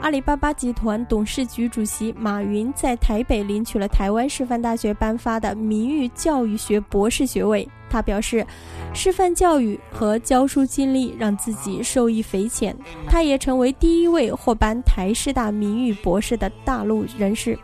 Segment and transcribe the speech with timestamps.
[0.00, 7.68] 阿里巴巴集团董事局主席马云在台北领取了台湾师范大学颁发的名誉教育学博士学位。
[7.90, 8.46] 他表示，
[8.94, 12.76] 师范教育和教书经历让自己受益匪浅，
[13.06, 17.58] 他也成为第一位获颁台师大名誉博士的大陆人士。